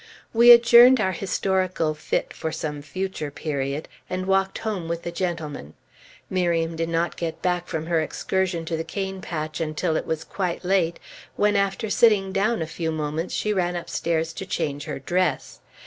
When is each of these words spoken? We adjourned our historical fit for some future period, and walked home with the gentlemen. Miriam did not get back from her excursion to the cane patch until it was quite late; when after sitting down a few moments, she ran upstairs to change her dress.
We 0.33 0.49
adjourned 0.49 0.99
our 0.99 1.11
historical 1.11 1.93
fit 1.93 2.33
for 2.33 2.51
some 2.51 2.81
future 2.81 3.29
period, 3.29 3.87
and 4.09 4.25
walked 4.25 4.57
home 4.57 4.87
with 4.87 5.03
the 5.03 5.11
gentlemen. 5.11 5.75
Miriam 6.27 6.75
did 6.75 6.89
not 6.89 7.15
get 7.17 7.43
back 7.43 7.67
from 7.67 7.85
her 7.85 8.01
excursion 8.01 8.65
to 8.65 8.75
the 8.75 8.83
cane 8.83 9.21
patch 9.21 9.61
until 9.61 9.95
it 9.95 10.07
was 10.07 10.23
quite 10.23 10.65
late; 10.65 10.97
when 11.35 11.55
after 11.55 11.91
sitting 11.91 12.31
down 12.31 12.63
a 12.63 12.65
few 12.65 12.91
moments, 12.91 13.35
she 13.35 13.53
ran 13.53 13.75
upstairs 13.75 14.33
to 14.33 14.45
change 14.47 14.85
her 14.85 14.97
dress. 14.97 15.59